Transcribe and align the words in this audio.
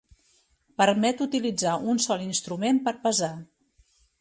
Permet 0.81 1.21
utilitzar 1.27 1.75
un 1.93 2.01
sol 2.09 2.25
instrument 2.29 2.81
per 2.89 2.95
pesar. 3.05 3.33